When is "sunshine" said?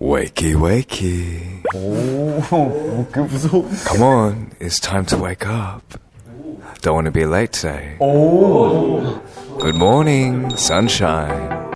10.56-11.57